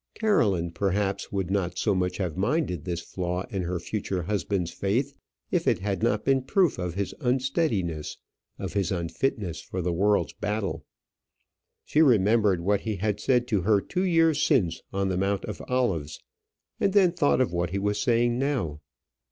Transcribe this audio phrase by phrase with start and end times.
[0.15, 5.13] Caroline, perhaps, would not so much have minded this flaw in her future husband's faith
[5.51, 8.17] if it had not been proof of his unsteadiness,
[8.57, 10.83] of his unfitness for the world's battle.
[11.85, 15.61] She remembered what he had said to her two years since on the Mount of
[15.67, 16.19] Olives;
[16.79, 18.81] and then thought of what he was saying now.